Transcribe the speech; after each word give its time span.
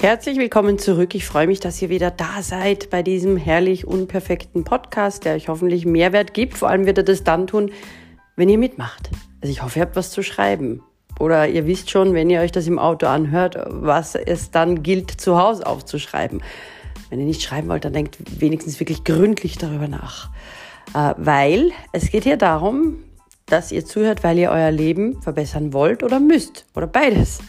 Herzlich 0.00 0.38
willkommen 0.38 0.78
zurück. 0.78 1.16
Ich 1.16 1.26
freue 1.26 1.48
mich, 1.48 1.58
dass 1.58 1.82
ihr 1.82 1.88
wieder 1.88 2.12
da 2.12 2.40
seid 2.40 2.88
bei 2.88 3.02
diesem 3.02 3.36
herrlich 3.36 3.84
unperfekten 3.84 4.62
Podcast, 4.62 5.24
der 5.24 5.34
euch 5.34 5.48
hoffentlich 5.48 5.86
Mehrwert 5.86 6.34
gibt. 6.34 6.56
Vor 6.56 6.68
allem 6.68 6.86
wird 6.86 6.98
er 6.98 7.04
das 7.04 7.24
dann 7.24 7.48
tun, 7.48 7.72
wenn 8.36 8.48
ihr 8.48 8.58
mitmacht. 8.58 9.10
Also 9.40 9.50
ich 9.50 9.60
hoffe, 9.60 9.80
ihr 9.80 9.82
habt 9.82 9.96
was 9.96 10.12
zu 10.12 10.22
schreiben. 10.22 10.84
Oder 11.18 11.48
ihr 11.48 11.66
wisst 11.66 11.90
schon, 11.90 12.14
wenn 12.14 12.30
ihr 12.30 12.40
euch 12.42 12.52
das 12.52 12.68
im 12.68 12.78
Auto 12.78 13.08
anhört, 13.08 13.58
was 13.66 14.14
es 14.14 14.52
dann 14.52 14.84
gilt, 14.84 15.10
zu 15.10 15.36
Hause 15.36 15.66
aufzuschreiben. 15.66 16.44
Wenn 17.10 17.18
ihr 17.18 17.26
nicht 17.26 17.42
schreiben 17.42 17.68
wollt, 17.68 17.84
dann 17.84 17.92
denkt 17.92 18.18
wenigstens 18.40 18.78
wirklich 18.78 19.02
gründlich 19.02 19.58
darüber 19.58 19.88
nach. 19.88 20.30
Äh, 20.94 21.14
weil 21.16 21.72
es 21.92 22.12
geht 22.12 22.22
hier 22.22 22.36
darum, 22.36 23.02
dass 23.46 23.72
ihr 23.72 23.84
zuhört, 23.84 24.22
weil 24.22 24.38
ihr 24.38 24.50
euer 24.52 24.70
Leben 24.70 25.20
verbessern 25.22 25.72
wollt 25.72 26.04
oder 26.04 26.20
müsst. 26.20 26.66
Oder 26.76 26.86
beides. 26.86 27.40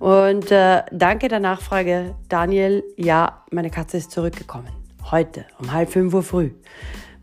Und 0.00 0.50
äh, 0.50 0.82
danke 0.90 1.28
der 1.28 1.40
Nachfrage, 1.40 2.14
Daniel. 2.30 2.82
Ja, 2.96 3.44
meine 3.50 3.68
Katze 3.68 3.98
ist 3.98 4.10
zurückgekommen. 4.10 4.70
Heute 5.10 5.44
um 5.60 5.72
halb 5.72 5.90
fünf 5.90 6.14
Uhr 6.14 6.22
früh. 6.22 6.52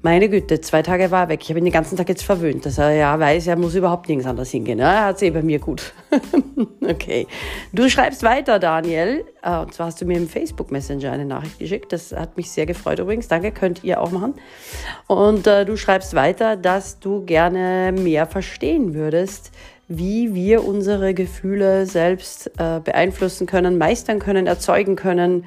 Meine 0.03 0.30
Güte, 0.30 0.62
zwei 0.62 0.84
Tage 0.84 1.09
war 1.09 1.23
er 1.23 1.30
weg. 1.30 1.40
Ich 1.41 1.50
habe 1.50 1.58
ihn 1.58 1.66
den 1.66 1.73
ganzen 1.73 1.98
Tag 1.98 2.08
jetzt 2.08 2.23
verwöhnt, 2.23 2.67
dass 2.67 2.77
er 2.77 2.91
ja 2.91 3.20
weiß, 3.20 3.48
er 3.48 3.55
muss 3.55 3.73
überhaupt 3.73 4.08
nirgends 4.08 4.30
anders 4.30 4.52
hingehen. 4.52 4.77
Er 4.77 5.05
hat 5.05 5.16
es 5.16 5.23
eh 5.23 5.31
bei 5.31 5.41
mir 5.41 5.58
gut. 5.58 5.91
okay. 6.88 7.26
Du 7.73 7.90
schreibst 7.90 8.22
weiter, 8.22 8.59
Daniel. 8.59 9.25
Äh, 9.41 9.58
und 9.58 9.73
zwar 9.73 9.88
hast 9.88 10.00
du 10.00 10.05
mir 10.05 10.17
im 10.17 10.30
Facebook 10.30 10.72
Messenger 10.72 11.12
eine 11.12 11.25
Nachricht 11.25 11.58
geschickt. 11.58 11.91
Das 11.91 12.12
hat 12.12 12.38
mich 12.38 12.52
sehr 12.52 12.67
gefreut 12.67 13.00
übrigens. 13.00 13.28
Danke, 13.28 13.52
könnt 13.52 13.84
ihr 13.84 14.00
auch 14.00 14.12
machen. 14.12 14.36
Und 15.08 15.48
äh, 15.48 15.66
du 15.66 15.78
schreibst 15.78 16.14
weiter, 16.14 16.55
dass 16.55 17.00
du 17.00 17.25
gerne 17.25 17.91
mehr 17.91 18.28
verstehen 18.28 18.94
würdest, 18.94 19.52
wie 19.88 20.34
wir 20.34 20.66
unsere 20.66 21.14
Gefühle 21.14 21.86
selbst 21.86 22.52
äh, 22.58 22.80
beeinflussen 22.80 23.48
können, 23.48 23.78
meistern 23.78 24.20
können, 24.20 24.48
erzeugen 24.48 24.95
können, 24.95 25.45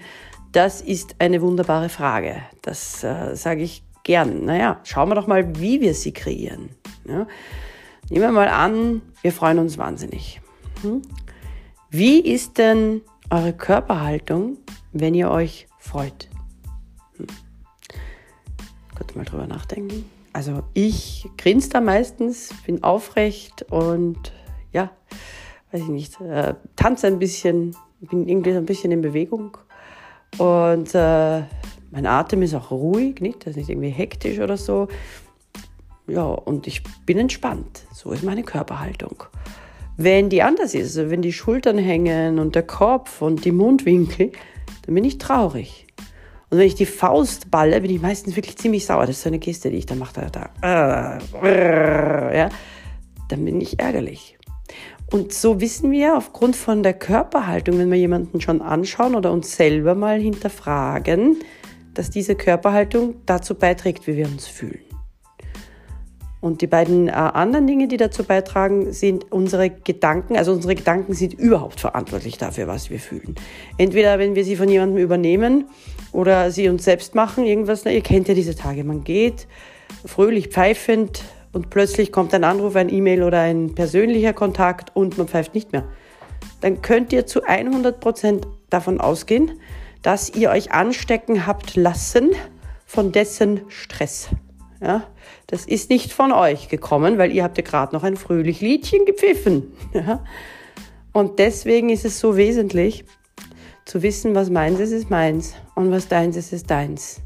das 0.52 0.80
ist 0.80 1.16
eine 1.18 1.42
wunderbare 1.42 1.88
Frage. 1.88 2.36
Das 2.62 3.04
äh, 3.04 3.36
sage 3.36 3.62
ich 3.62 3.84
gern. 4.02 4.44
Naja, 4.44 4.80
schauen 4.84 5.08
wir 5.08 5.14
doch 5.14 5.26
mal, 5.26 5.60
wie 5.60 5.80
wir 5.80 5.94
sie 5.94 6.12
kreieren. 6.12 6.70
Ja? 7.06 7.26
Nehmen 8.08 8.22
wir 8.22 8.32
mal 8.32 8.48
an, 8.48 9.02
wir 9.22 9.32
freuen 9.32 9.58
uns 9.58 9.78
wahnsinnig. 9.78 10.40
Hm? 10.82 11.02
Wie 11.90 12.20
ist 12.20 12.58
denn 12.58 13.02
eure 13.30 13.52
Körperhaltung, 13.52 14.56
wenn 14.92 15.14
ihr 15.14 15.30
euch 15.30 15.68
freut? 15.78 16.28
Hm? 17.16 17.26
Kurz 18.96 19.14
mal 19.14 19.24
drüber 19.24 19.46
nachdenken. 19.46 20.04
Also 20.32 20.62
ich 20.74 21.28
grinse 21.38 21.70
da 21.70 21.80
meistens, 21.80 22.50
bin 22.64 22.82
aufrecht 22.82 23.62
und 23.70 24.32
ja, 24.72 24.90
weiß 25.72 25.82
ich 25.82 25.88
nicht, 25.88 26.20
äh, 26.20 26.54
tanze 26.76 27.06
ein 27.06 27.18
bisschen, 27.18 27.76
bin 28.00 28.28
irgendwie 28.28 28.52
ein 28.52 28.66
bisschen 28.66 28.92
in 28.92 29.02
Bewegung 29.02 29.56
und 30.38 30.94
äh, 30.94 31.42
mein 31.92 32.06
Atem 32.06 32.42
ist 32.42 32.54
auch 32.54 32.70
ruhig, 32.70 33.20
nicht? 33.20 33.40
Das 33.40 33.50
ist 33.50 33.56
nicht 33.56 33.70
irgendwie 33.70 33.90
hektisch 33.90 34.38
oder 34.38 34.56
so. 34.56 34.88
Ja, 36.06 36.24
und 36.24 36.66
ich 36.66 36.82
bin 37.04 37.18
entspannt. 37.18 37.84
So 37.92 38.12
ist 38.12 38.22
meine 38.22 38.42
Körperhaltung. 38.42 39.24
Wenn 39.96 40.28
die 40.28 40.42
anders 40.42 40.74
ist, 40.74 40.96
also 40.96 41.10
wenn 41.10 41.22
die 41.22 41.32
Schultern 41.32 41.78
hängen 41.78 42.38
und 42.38 42.54
der 42.54 42.62
Kopf 42.62 43.22
und 43.22 43.44
die 43.44 43.52
Mundwinkel, 43.52 44.32
dann 44.86 44.94
bin 44.94 45.04
ich 45.04 45.18
traurig. 45.18 45.86
Und 46.48 46.58
wenn 46.58 46.66
ich 46.66 46.74
die 46.74 46.86
Faust 46.86 47.50
balle, 47.50 47.80
bin 47.80 47.90
ich 47.90 48.00
meistens 48.00 48.34
wirklich 48.34 48.56
ziemlich 48.56 48.86
sauer. 48.86 49.02
Das 49.02 49.10
ist 49.10 49.22
so 49.22 49.28
eine 49.28 49.38
Geste, 49.38 49.70
die 49.70 49.76
ich 49.76 49.86
dann 49.86 49.98
mache. 49.98 50.14
Da, 50.14 50.50
da, 50.60 52.32
ja, 52.32 52.48
dann 53.28 53.44
bin 53.44 53.60
ich 53.60 53.78
ärgerlich. 53.78 54.36
Und 55.10 55.32
so 55.32 55.60
wissen 55.60 55.90
wir 55.90 56.16
aufgrund 56.16 56.54
von 56.54 56.84
der 56.84 56.94
Körperhaltung, 56.94 57.78
wenn 57.78 57.90
wir 57.90 57.98
jemanden 57.98 58.40
schon 58.40 58.62
anschauen 58.62 59.16
oder 59.16 59.32
uns 59.32 59.56
selber 59.56 59.96
mal 59.96 60.20
hinterfragen, 60.20 61.38
dass 61.94 62.10
diese 62.10 62.36
Körperhaltung 62.36 63.16
dazu 63.26 63.56
beiträgt, 63.56 64.06
wie 64.06 64.16
wir 64.16 64.26
uns 64.26 64.46
fühlen. 64.46 64.80
Und 66.40 66.62
die 66.62 66.68
beiden 66.68 67.08
äh, 67.08 67.10
anderen 67.10 67.66
Dinge, 67.66 67.86
die 67.88 67.98
dazu 67.98 68.24
beitragen, 68.24 68.92
sind 68.92 69.30
unsere 69.30 69.68
Gedanken. 69.68 70.36
Also 70.36 70.52
unsere 70.52 70.74
Gedanken 70.74 71.12
sind 71.12 71.34
überhaupt 71.34 71.80
verantwortlich 71.80 72.38
dafür, 72.38 72.66
was 72.66 72.88
wir 72.88 72.98
fühlen. 72.98 73.34
Entweder 73.76 74.18
wenn 74.18 74.34
wir 74.34 74.44
sie 74.44 74.56
von 74.56 74.68
jemandem 74.68 75.02
übernehmen 75.02 75.66
oder 76.12 76.50
sie 76.50 76.68
uns 76.68 76.84
selbst 76.84 77.14
machen, 77.14 77.44
irgendwas. 77.44 77.84
Na, 77.84 77.90
ihr 77.90 78.00
kennt 78.00 78.28
ja 78.28 78.34
diese 78.34 78.54
Tage. 78.54 78.84
Man 78.84 79.04
geht 79.04 79.48
fröhlich 80.06 80.48
pfeifend 80.48 81.24
und 81.52 81.70
plötzlich 81.70 82.12
kommt 82.12 82.32
ein 82.34 82.44
Anruf, 82.44 82.76
ein 82.76 82.92
E-Mail 82.92 83.22
oder 83.22 83.40
ein 83.40 83.74
persönlicher 83.74 84.32
Kontakt 84.32 84.94
und 84.94 85.18
man 85.18 85.28
pfeift 85.28 85.54
nicht 85.54 85.72
mehr. 85.72 85.84
Dann 86.60 86.82
könnt 86.82 87.12
ihr 87.12 87.26
zu 87.26 87.42
100 87.42 88.00
Prozent 88.00 88.46
davon 88.68 89.00
ausgehen, 89.00 89.60
dass 90.02 90.30
ihr 90.30 90.50
euch 90.50 90.72
anstecken 90.72 91.46
habt 91.46 91.76
lassen 91.76 92.30
von 92.86 93.12
dessen 93.12 93.62
Stress. 93.68 94.28
Ja, 94.80 95.04
das 95.46 95.66
ist 95.66 95.90
nicht 95.90 96.12
von 96.12 96.32
euch 96.32 96.68
gekommen, 96.68 97.18
weil 97.18 97.32
ihr 97.32 97.44
habt 97.44 97.58
ja 97.58 97.64
gerade 97.64 97.94
noch 97.94 98.02
ein 98.02 98.16
fröhlich 98.16 98.60
Liedchen 98.60 99.04
gepfiffen. 99.04 99.72
Ja? 99.92 100.24
Und 101.12 101.40
deswegen 101.40 101.90
ist 101.90 102.04
es 102.04 102.20
so 102.20 102.36
wesentlich 102.36 103.04
zu 103.84 104.02
wissen, 104.02 104.36
was 104.36 104.48
meins 104.48 104.78
ist, 104.78 104.92
ist 104.92 105.10
meins 105.10 105.54
und 105.74 105.90
was 105.90 106.06
deins 106.06 106.36
ist, 106.36 106.52
ist 106.52 106.70
deins. 106.70 107.20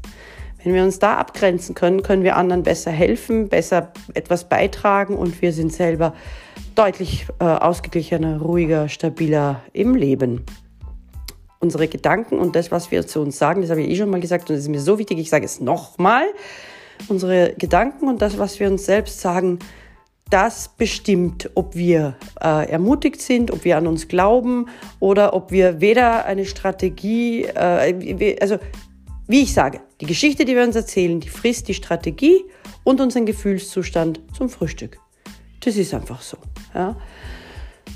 Wenn 0.65 0.73
wir 0.73 0.83
uns 0.83 0.97
da 0.97 1.17
abgrenzen 1.17 1.75
können, 1.75 2.01
können 2.01 2.23
wir 2.23 2.37
anderen 2.37 2.63
besser 2.63 2.89
helfen, 2.89 3.49
besser 3.49 3.93
etwas 4.15 4.49
beitragen 4.49 5.15
und 5.15 5.39
wir 5.43 5.53
sind 5.53 5.71
selber 5.71 6.15
deutlich 6.73 7.27
äh, 7.39 7.43
ausgeglichener, 7.43 8.41
ruhiger, 8.41 8.89
stabiler 8.89 9.61
im 9.73 9.93
Leben. 9.93 10.43
Unsere 11.59 11.87
Gedanken 11.87 12.39
und 12.39 12.55
das, 12.55 12.71
was 12.71 12.89
wir 12.89 13.05
zu 13.05 13.21
uns 13.21 13.37
sagen, 13.37 13.61
das 13.61 13.69
habe 13.69 13.83
ich 13.83 13.89
eh 13.89 13.95
schon 13.95 14.09
mal 14.09 14.19
gesagt 14.19 14.49
und 14.49 14.55
das 14.55 14.63
ist 14.63 14.69
mir 14.69 14.81
so 14.81 14.97
wichtig, 14.97 15.19
ich 15.19 15.29
sage 15.29 15.45
es 15.45 15.59
nochmal, 15.59 16.25
unsere 17.09 17.53
Gedanken 17.59 18.07
und 18.07 18.23
das, 18.23 18.39
was 18.39 18.59
wir 18.59 18.67
uns 18.67 18.87
selbst 18.87 19.21
sagen, 19.21 19.59
das 20.31 20.69
bestimmt, 20.69 21.51
ob 21.53 21.75
wir 21.75 22.15
äh, 22.41 22.71
ermutigt 22.71 23.21
sind, 23.21 23.51
ob 23.51 23.65
wir 23.65 23.77
an 23.77 23.85
uns 23.85 24.07
glauben 24.07 24.65
oder 24.99 25.35
ob 25.35 25.51
wir 25.51 25.79
weder 25.79 26.25
eine 26.25 26.45
Strategie, 26.45 27.43
äh, 27.43 28.35
also 28.41 28.57
wie 29.27 29.43
ich 29.43 29.53
sage, 29.53 29.81
die 30.01 30.05
Geschichte, 30.05 30.45
die 30.45 30.55
wir 30.55 30.63
uns 30.63 30.75
erzählen, 30.75 31.19
die 31.19 31.29
frisst 31.29 31.67
die 31.67 31.73
Strategie 31.73 32.43
und 32.83 32.99
unseren 32.99 33.25
Gefühlszustand 33.25 34.21
zum 34.35 34.49
Frühstück. 34.49 34.99
Das 35.61 35.77
ist 35.77 35.93
einfach 35.93 36.21
so. 36.21 36.37
Ja. 36.73 36.97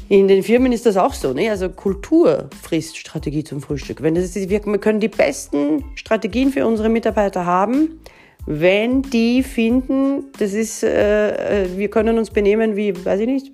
In 0.08 0.28
den 0.28 0.42
Firmen 0.44 0.72
ist 0.72 0.86
das 0.86 0.98
auch 0.98 1.14
so. 1.14 1.34
Ne? 1.34 1.50
Also 1.50 1.70
Kultur 1.70 2.50
frisst 2.62 2.98
Strategie 2.98 3.44
zum 3.44 3.62
Frühstück. 3.62 4.02
Wenn 4.02 4.16
das 4.16 4.36
ist, 4.36 4.50
wir 4.50 4.59
können 4.59 5.00
die 5.00 5.08
besten 5.08 5.84
Strategien 5.96 6.52
für 6.52 6.66
unsere 6.66 6.90
Mitarbeiter 6.90 7.46
haben, 7.46 8.00
wenn 8.46 9.02
die 9.04 9.44
finden, 9.44 10.32
das 10.40 10.54
ist, 10.54 10.84
äh, 10.84 11.64
äh 11.64 11.78
wir 11.78 11.90
können 11.90 12.18
uns 12.18 12.32
benehmen 12.32 12.76
wie, 12.76 13.06
weiß 13.06 13.20
ich 13.20 13.28
nicht, 13.28 13.52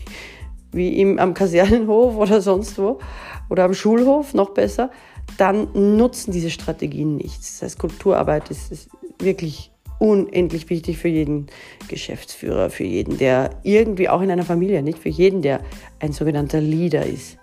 wie 0.72 1.00
im, 1.00 1.18
am 1.18 1.34
Kasernenhof 1.34 2.16
oder 2.16 2.40
sonst 2.40 2.78
wo 2.78 3.00
oder 3.48 3.64
am 3.64 3.74
Schulhof, 3.74 4.32
noch 4.32 4.50
besser, 4.50 4.90
dann 5.36 5.68
nutzen 5.96 6.32
diese 6.32 6.50
Strategien 6.50 7.16
nichts. 7.16 7.58
Das 7.58 7.62
heißt, 7.62 7.78
Kulturarbeit 7.78 8.50
ist, 8.50 8.72
ist 8.72 8.88
wirklich 9.18 9.70
unendlich 9.98 10.70
wichtig 10.70 10.98
für 10.98 11.08
jeden 11.08 11.46
Geschäftsführer, 11.88 12.70
für 12.70 12.84
jeden, 12.84 13.18
der 13.18 13.50
irgendwie 13.62 14.08
auch 14.08 14.22
in 14.22 14.30
einer 14.30 14.44
Familie, 14.44 14.82
nicht 14.82 14.98
für 14.98 15.10
jeden, 15.10 15.42
der 15.42 15.60
ein 16.00 16.12
sogenannter 16.12 16.60
Leader 16.60 17.04
ist. 17.04 17.36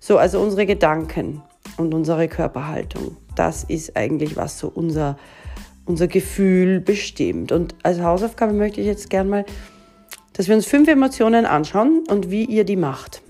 So, 0.00 0.18
also 0.18 0.40
unsere 0.40 0.66
Gedanken 0.66 1.42
und 1.76 1.94
unsere 1.94 2.26
Körperhaltung, 2.26 3.16
das 3.36 3.62
ist 3.64 3.96
eigentlich, 3.96 4.36
was 4.36 4.58
so 4.58 4.68
unser, 4.68 5.16
unser 5.86 6.08
Gefühl 6.08 6.80
bestimmt. 6.80 7.52
Und 7.52 7.76
als 7.84 8.00
Hausaufgabe 8.00 8.52
möchte 8.52 8.80
ich 8.80 8.88
jetzt 8.88 9.08
gern 9.08 9.28
mal, 9.28 9.44
dass 10.32 10.48
wir 10.48 10.56
uns 10.56 10.66
fünf 10.66 10.88
Emotionen 10.88 11.46
anschauen 11.46 12.02
und 12.08 12.30
wie 12.30 12.44
ihr 12.44 12.64
die 12.64 12.76
macht. 12.76 13.22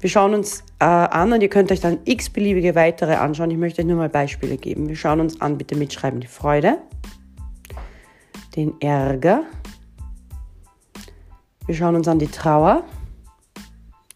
Wir 0.00 0.08
schauen 0.08 0.32
uns 0.32 0.63
äh, 0.78 0.84
an 0.84 1.32
und 1.32 1.40
ihr 1.40 1.48
könnt 1.48 1.70
euch 1.70 1.80
dann 1.80 1.98
x-beliebige 2.04 2.74
weitere 2.74 3.14
anschauen. 3.14 3.50
Ich 3.50 3.58
möchte 3.58 3.82
euch 3.82 3.88
nur 3.88 3.96
mal 3.96 4.08
Beispiele 4.08 4.56
geben. 4.56 4.88
Wir 4.88 4.96
schauen 4.96 5.20
uns 5.20 5.40
an, 5.40 5.58
bitte 5.58 5.76
mitschreiben, 5.76 6.20
die 6.20 6.26
Freude, 6.26 6.78
den 8.56 8.80
Ärger. 8.80 9.44
Wir 11.66 11.74
schauen 11.74 11.96
uns 11.96 12.08
an 12.08 12.18
die 12.18 12.26
Trauer, 12.26 12.84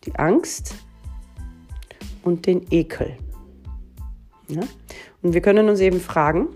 die 0.04 0.14
Angst 0.16 0.74
und 2.22 2.46
den 2.46 2.66
Ekel. 2.70 3.16
Ja? 4.48 4.62
Und 5.22 5.34
wir 5.34 5.40
können 5.40 5.68
uns 5.68 5.80
eben 5.80 6.00
fragen, 6.00 6.48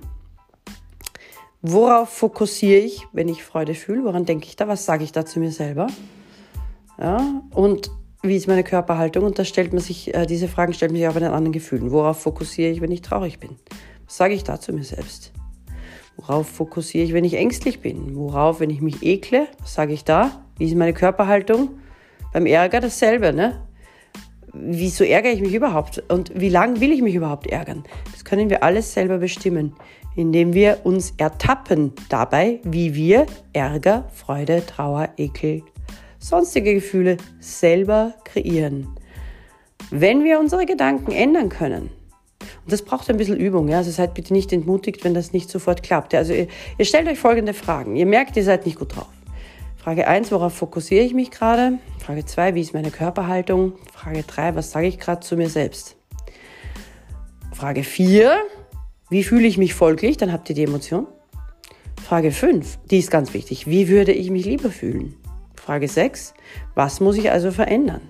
worauf 1.62 2.10
fokussiere 2.10 2.80
ich, 2.80 3.06
wenn 3.12 3.28
ich 3.28 3.42
Freude 3.42 3.74
fühle? 3.74 4.04
Woran 4.04 4.26
denke 4.26 4.46
ich 4.46 4.56
da? 4.56 4.68
Was 4.68 4.84
sage 4.84 5.04
ich 5.04 5.12
da 5.12 5.24
zu 5.24 5.38
mir 5.38 5.52
selber? 5.52 5.86
Ja? 6.98 7.42
Und 7.50 7.90
wie 8.22 8.36
ist 8.36 8.46
meine 8.46 8.64
Körperhaltung? 8.64 9.24
Und 9.24 9.38
da 9.38 9.44
stellt 9.44 9.72
man 9.72 9.82
sich, 9.82 10.14
äh, 10.14 10.26
diese 10.26 10.48
Fragen 10.48 10.72
stellt 10.72 10.92
man 10.92 11.00
sich 11.00 11.08
auch 11.08 11.14
bei 11.14 11.20
den 11.20 11.30
anderen 11.30 11.52
Gefühlen. 11.52 11.90
Worauf 11.90 12.20
fokussiere 12.20 12.70
ich, 12.70 12.80
wenn 12.80 12.90
ich 12.90 13.02
traurig 13.02 13.38
bin? 13.38 13.56
Was 14.06 14.16
sage 14.16 14.34
ich 14.34 14.44
da 14.44 14.60
zu 14.60 14.72
mir 14.72 14.84
selbst? 14.84 15.32
Worauf 16.16 16.46
fokussiere 16.48 17.04
ich, 17.04 17.12
wenn 17.12 17.24
ich 17.24 17.34
ängstlich 17.34 17.80
bin? 17.80 18.14
Worauf, 18.14 18.60
wenn 18.60 18.70
ich 18.70 18.80
mich 18.80 19.02
ekle? 19.02 19.48
Was 19.60 19.74
sage 19.74 19.92
ich 19.92 20.04
da? 20.04 20.44
Wie 20.58 20.66
ist 20.66 20.76
meine 20.76 20.92
Körperhaltung? 20.92 21.70
Beim 22.32 22.46
Ärger 22.46 22.80
dasselbe, 22.80 23.32
ne? 23.32 23.60
wieso 24.52 25.04
ärgere 25.04 25.32
ich 25.32 25.40
mich 25.40 25.54
überhaupt? 25.54 26.02
Und 26.08 26.32
wie 26.38 26.48
lange 26.48 26.80
will 26.80 26.92
ich 26.92 27.02
mich 27.02 27.14
überhaupt 27.14 27.46
ärgern? 27.46 27.84
Das 28.12 28.24
können 28.24 28.50
wir 28.50 28.62
alles 28.62 28.92
selber 28.92 29.18
bestimmen, 29.18 29.74
indem 30.14 30.52
wir 30.54 30.80
uns 30.84 31.14
ertappen 31.16 31.92
dabei, 32.08 32.60
wie 32.64 32.94
wir 32.94 33.26
Ärger, 33.52 34.08
Freude, 34.12 34.64
Trauer, 34.66 35.08
Ekel, 35.16 35.62
sonstige 36.22 36.74
Gefühle 36.74 37.16
selber 37.40 38.14
kreieren. 38.24 38.88
Wenn 39.90 40.24
wir 40.24 40.38
unsere 40.38 40.64
Gedanken 40.64 41.12
ändern 41.12 41.48
können, 41.48 41.90
und 42.64 42.72
das 42.72 42.82
braucht 42.82 43.10
ein 43.10 43.16
bisschen 43.16 43.36
Übung, 43.36 43.68
ja, 43.68 43.78
also 43.78 43.90
seid 43.90 44.14
bitte 44.14 44.32
nicht 44.32 44.52
entmutigt, 44.52 45.04
wenn 45.04 45.14
das 45.14 45.32
nicht 45.32 45.50
sofort 45.50 45.82
klappt. 45.82 46.14
Also 46.14 46.32
ihr, 46.32 46.46
ihr 46.78 46.84
stellt 46.84 47.08
euch 47.08 47.18
folgende 47.18 47.54
Fragen. 47.54 47.96
Ihr 47.96 48.06
merkt, 48.06 48.36
ihr 48.36 48.44
seid 48.44 48.66
nicht 48.66 48.78
gut 48.78 48.96
drauf. 48.96 49.08
Frage 49.76 50.06
1, 50.06 50.30
worauf 50.30 50.54
fokussiere 50.54 51.04
ich 51.04 51.12
mich 51.12 51.32
gerade? 51.32 51.78
Frage 51.98 52.24
2, 52.24 52.54
wie 52.54 52.60
ist 52.60 52.72
meine 52.72 52.92
Körperhaltung? 52.92 53.72
Frage 53.92 54.22
3, 54.22 54.54
was 54.54 54.70
sage 54.70 54.86
ich 54.86 55.00
gerade 55.00 55.20
zu 55.20 55.36
mir 55.36 55.48
selbst? 55.48 55.96
Frage 57.52 57.82
4, 57.82 58.36
wie 59.10 59.24
fühle 59.24 59.46
ich 59.46 59.58
mich 59.58 59.74
folglich? 59.74 60.16
Dann 60.16 60.32
habt 60.32 60.48
ihr 60.48 60.54
die 60.54 60.64
Emotion. 60.64 61.08
Frage 62.00 62.30
5, 62.30 62.78
die 62.90 62.98
ist 62.98 63.10
ganz 63.10 63.34
wichtig. 63.34 63.66
Wie 63.66 63.88
würde 63.88 64.12
ich 64.12 64.30
mich 64.30 64.44
lieber 64.44 64.70
fühlen? 64.70 65.16
Frage 65.64 65.86
6, 65.86 66.34
was 66.74 66.98
muss 66.98 67.16
ich 67.16 67.30
also 67.30 67.52
verändern? 67.52 68.00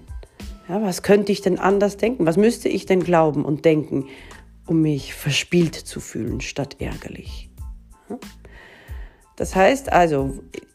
Ja, 0.71 0.81
was 0.81 1.03
könnte 1.03 1.33
ich 1.33 1.43
denn 1.43 1.59
anders 1.59 1.99
denken? 1.99 2.25
Was 2.25 2.39
müsste 2.39 2.71
ich 2.71 2.87
denn 2.87 3.05
glauben 3.05 3.45
und 3.45 3.67
denken, 3.67 4.07
um 4.67 4.81
mich 4.81 5.13
verspielt 5.13 5.75
zu 5.75 6.01
fühlen 6.01 6.41
statt 6.41 6.77
ärgerlich? 6.79 7.51
Das 9.37 9.55
heißt 9.55 9.93
also, 9.93 10.33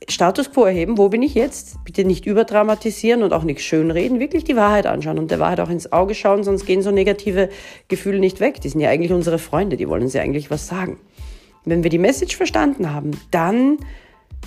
Status 0.07 0.51
quo 0.51 0.65
erheben, 0.65 0.99
wo 0.99 1.09
bin 1.09 1.23
ich 1.23 1.33
jetzt? 1.33 1.83
Bitte 1.83 2.05
nicht 2.05 2.27
überdramatisieren 2.27 3.23
und 3.23 3.33
auch 3.33 3.43
nichts 3.43 3.63
schönreden, 3.63 4.19
wirklich 4.19 4.43
die 4.43 4.55
Wahrheit 4.55 4.85
anschauen 4.85 5.17
und 5.17 5.31
der 5.31 5.39
Wahrheit 5.39 5.61
auch 5.61 5.71
ins 5.71 5.91
Auge 5.91 6.13
schauen, 6.13 6.43
sonst 6.43 6.67
gehen 6.67 6.83
so 6.83 6.91
negative 6.91 7.49
Gefühle 7.87 8.19
nicht 8.19 8.39
weg. 8.39 8.61
Die 8.61 8.69
sind 8.69 8.81
ja 8.81 8.91
eigentlich 8.91 9.13
unsere 9.13 9.39
Freunde, 9.39 9.77
die 9.77 9.89
wollen 9.89 10.03
uns 10.03 10.13
ja 10.13 10.21
eigentlich 10.21 10.51
was 10.51 10.67
sagen. 10.67 10.99
Wenn 11.65 11.81
wir 11.81 11.89
die 11.89 11.97
Message 11.97 12.35
verstanden 12.35 12.93
haben, 12.93 13.19
dann 13.31 13.79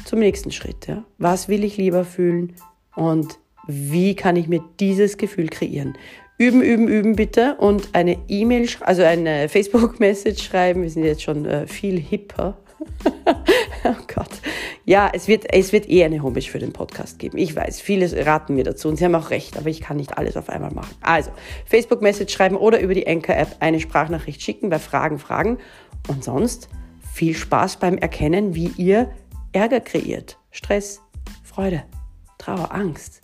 zum 0.04 0.18
nächsten 0.18 0.50
Schritt. 0.50 0.86
Ja? 0.86 1.04
Was 1.18 1.48
will 1.48 1.64
ich 1.64 1.76
lieber 1.76 2.04
fühlen 2.04 2.54
und 2.94 3.38
wie 3.66 4.14
kann 4.16 4.36
ich 4.36 4.48
mir 4.48 4.62
dieses 4.80 5.16
Gefühl 5.16 5.48
kreieren? 5.48 5.96
Üben, 6.38 6.62
üben, 6.62 6.88
üben 6.88 7.16
bitte 7.16 7.56
und 7.56 7.90
eine 7.92 8.16
E-Mail, 8.28 8.68
also 8.80 9.02
eine 9.02 9.48
Facebook-Message 9.50 10.42
schreiben. 10.42 10.82
Wir 10.82 10.90
sind 10.90 11.04
jetzt 11.04 11.22
schon 11.22 11.44
äh, 11.44 11.66
viel 11.66 11.98
hipper 11.98 12.56
oh 13.84 13.94
Gott. 14.14 14.30
Ja, 14.84 15.10
es 15.12 15.28
wird, 15.28 15.52
es 15.52 15.72
wird 15.72 15.88
eh 15.88 16.04
eine 16.04 16.22
Homepage 16.22 16.42
für 16.42 16.58
den 16.58 16.72
Podcast 16.72 17.18
geben. 17.18 17.38
Ich 17.38 17.54
weiß, 17.54 17.80
viele 17.80 18.26
raten 18.26 18.54
mir 18.54 18.64
dazu 18.64 18.88
und 18.88 18.96
sie 18.96 19.04
haben 19.04 19.14
auch 19.14 19.30
recht, 19.30 19.56
aber 19.56 19.68
ich 19.68 19.80
kann 19.80 19.96
nicht 19.96 20.16
alles 20.16 20.36
auf 20.36 20.48
einmal 20.48 20.72
machen. 20.72 20.94
Also, 21.00 21.30
Facebook-Message 21.66 22.32
schreiben 22.32 22.56
oder 22.56 22.80
über 22.80 22.94
die 22.94 23.06
Anchor-App 23.06 23.56
eine 23.60 23.80
Sprachnachricht 23.80 24.42
schicken 24.42 24.70
bei 24.70 24.78
Fragen, 24.78 25.18
Fragen. 25.18 25.58
Und 26.08 26.24
sonst 26.24 26.68
viel 27.12 27.34
Spaß 27.34 27.76
beim 27.76 27.98
Erkennen, 27.98 28.54
wie 28.54 28.72
ihr 28.76 29.10
Ärger 29.52 29.80
kreiert. 29.80 30.38
Stress, 30.50 31.00
Freude, 31.42 31.84
Trauer, 32.38 32.72
Angst, 32.72 33.20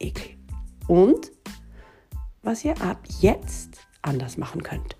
Ekel. 0.00 0.36
Und 0.88 1.30
was 2.42 2.64
ihr 2.64 2.80
ab 2.82 2.98
jetzt 3.20 3.86
anders 4.02 4.36
machen 4.36 4.62
könnt. 4.62 4.97